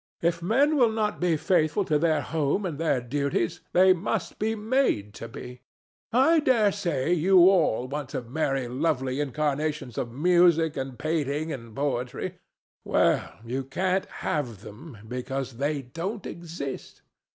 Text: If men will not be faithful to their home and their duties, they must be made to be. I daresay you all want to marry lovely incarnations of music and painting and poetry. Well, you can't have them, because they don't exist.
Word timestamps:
If 0.23 0.41
men 0.41 0.77
will 0.77 0.89
not 0.91 1.19
be 1.19 1.37
faithful 1.37 1.85
to 1.85 1.99
their 1.99 2.21
home 2.21 2.65
and 2.65 2.79
their 2.79 3.01
duties, 3.01 3.59
they 3.71 3.93
must 3.93 4.39
be 4.39 4.55
made 4.55 5.13
to 5.13 5.27
be. 5.27 5.61
I 6.11 6.39
daresay 6.39 7.13
you 7.13 7.47
all 7.51 7.87
want 7.87 8.09
to 8.09 8.23
marry 8.23 8.67
lovely 8.67 9.19
incarnations 9.19 9.99
of 9.99 10.11
music 10.11 10.75
and 10.75 10.97
painting 10.97 11.53
and 11.53 11.75
poetry. 11.75 12.39
Well, 12.83 13.31
you 13.45 13.63
can't 13.63 14.07
have 14.25 14.61
them, 14.61 14.97
because 15.07 15.57
they 15.57 15.83
don't 15.83 16.25
exist. 16.25 17.03